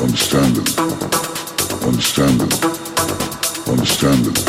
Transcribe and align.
understand 0.00 0.58
it, 0.58 0.78
understand 1.82 2.42
it, 2.42 2.52
understand 3.68 4.26
it, 4.26 4.48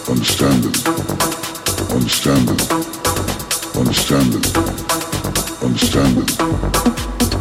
understand 0.00 0.64
it, 0.64 0.70
understand 0.70 0.70
it, 0.70 0.86
understand 1.92 2.48
it, 2.48 2.62
understand 3.76 4.34
it, 4.34 4.56
understand 5.62 6.16
it, 6.18 6.40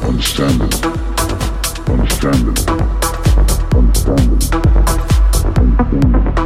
understand 0.04 0.62
it, 0.62 0.86
understand 1.88 2.48
it, 2.48 2.70
understand 3.74 4.44
it. 6.40 6.45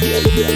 Yeah. 0.00 0.48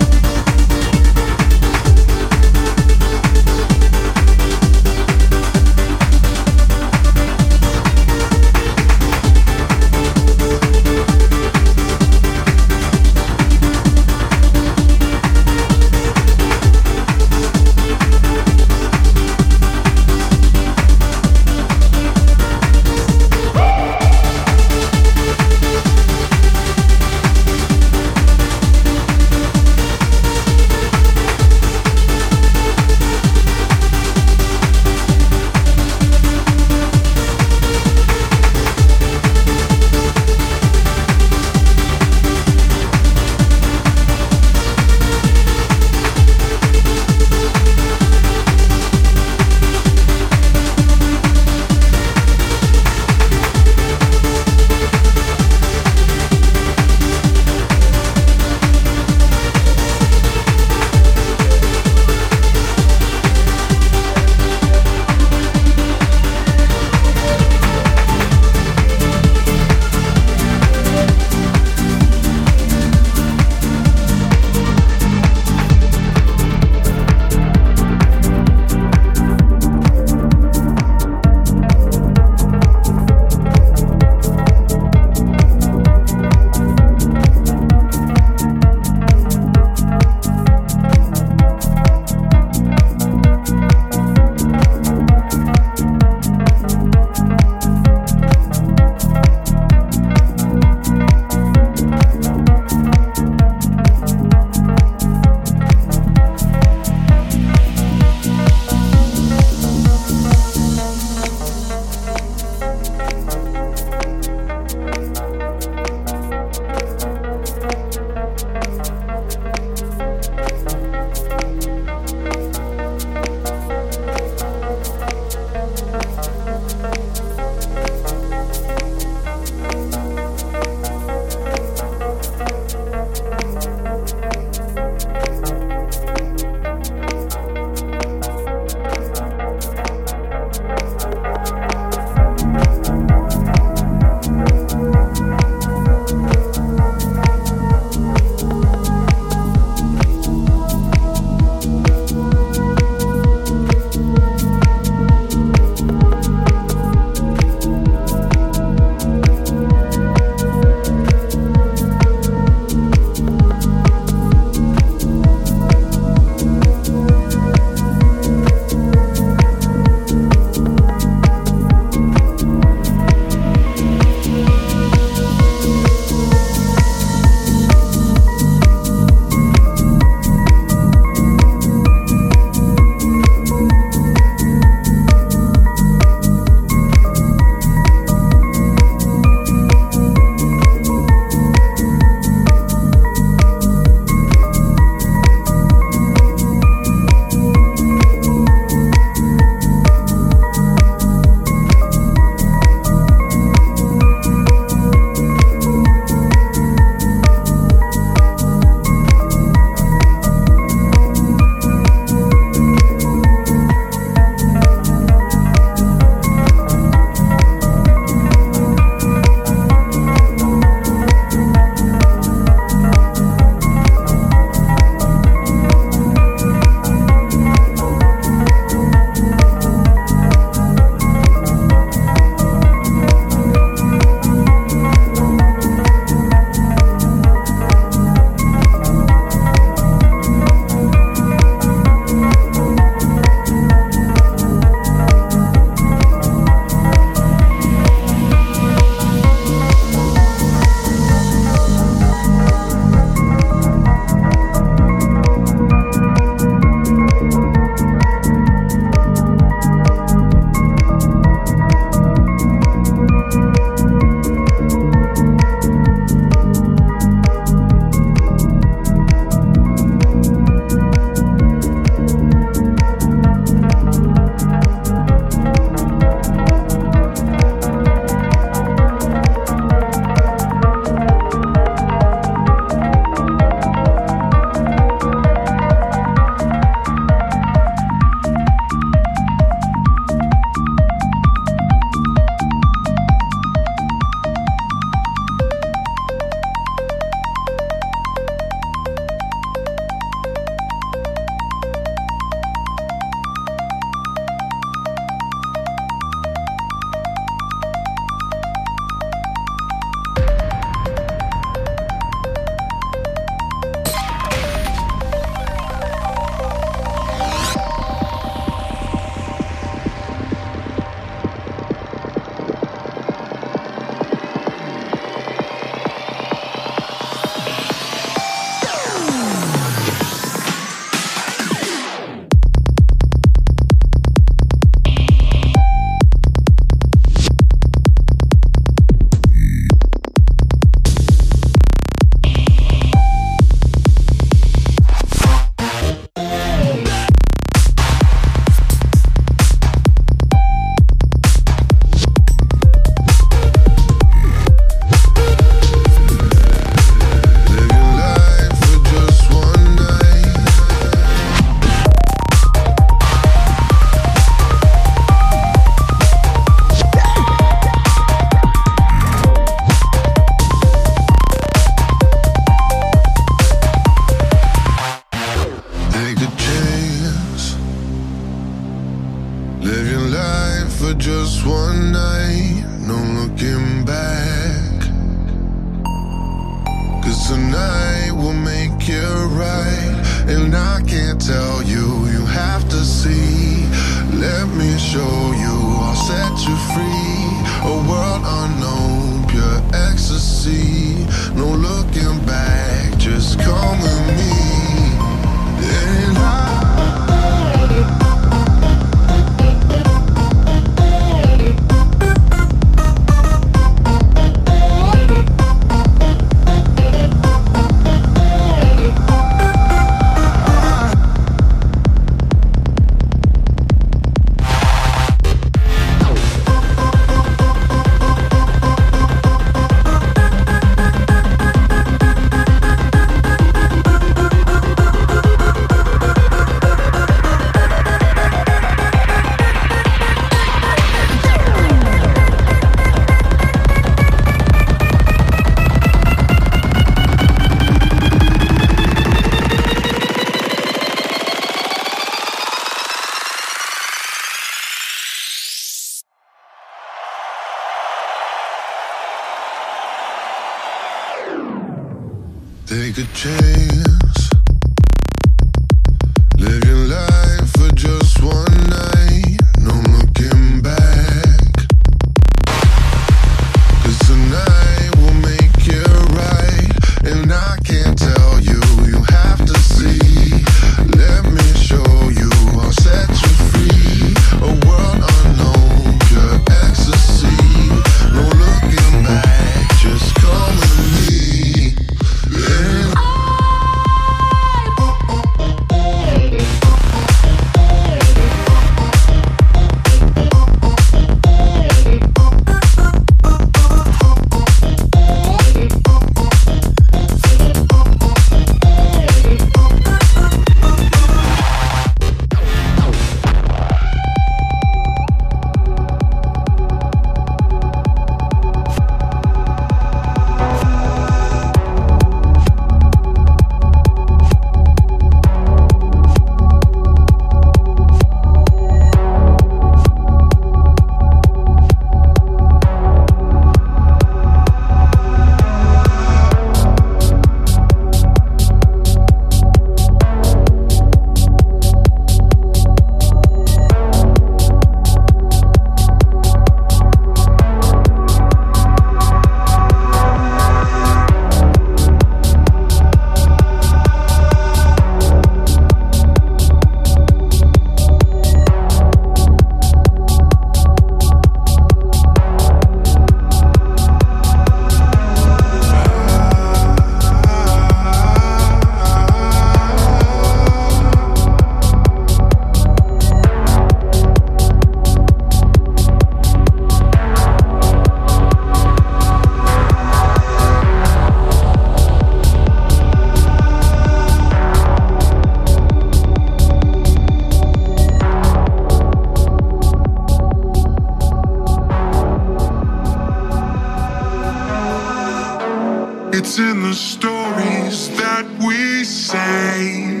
It's 596.24 596.38
in 596.38 596.62
the 596.62 596.72
stories 596.72 597.88
that 597.98 598.24
we 598.46 598.84
say. 598.84 600.00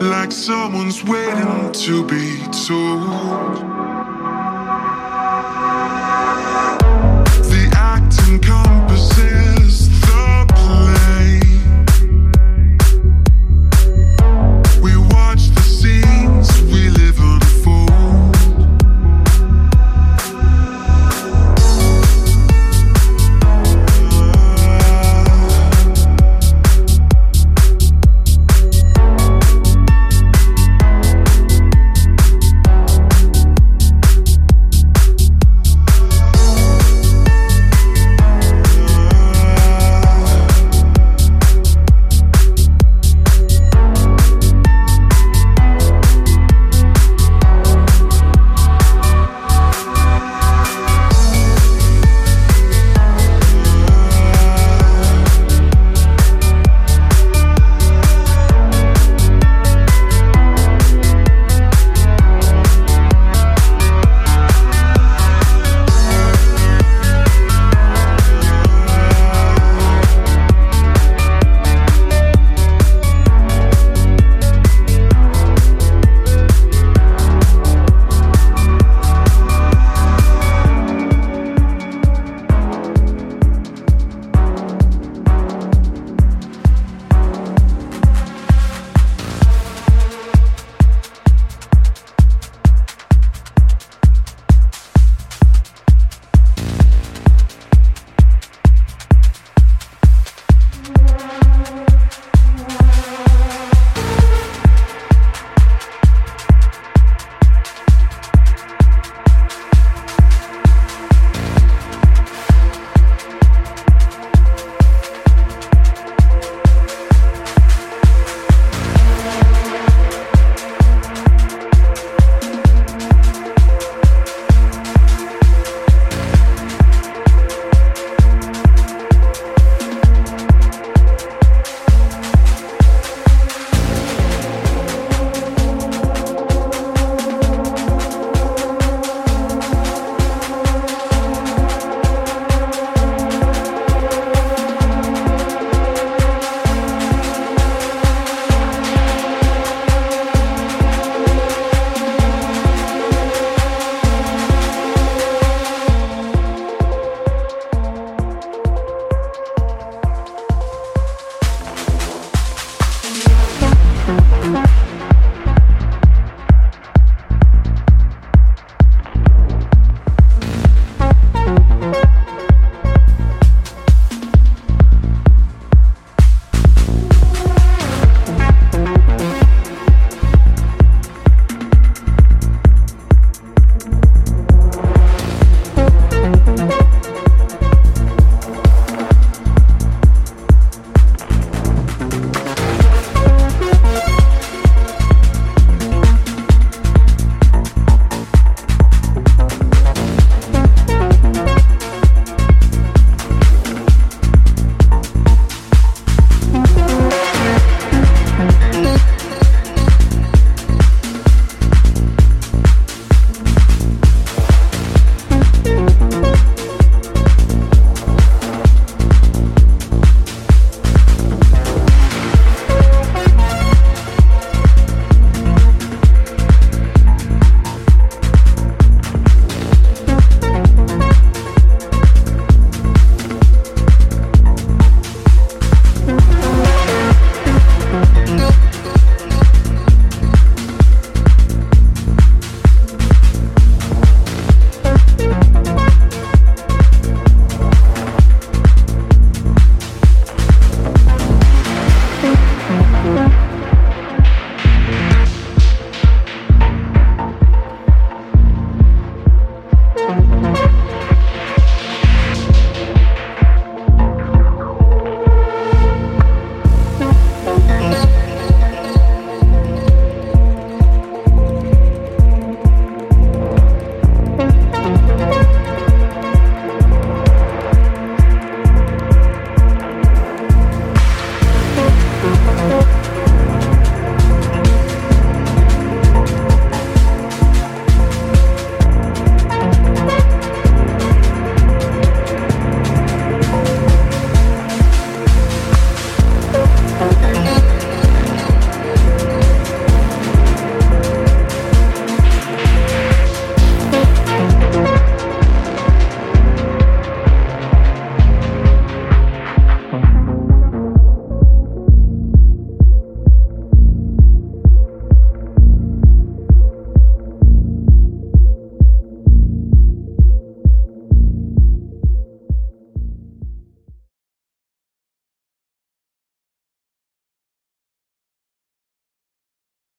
Like 0.00 0.30
someone's 0.30 1.02
waiting 1.02 1.72
to 1.72 2.06
be 2.06 2.38
told. 2.68 3.75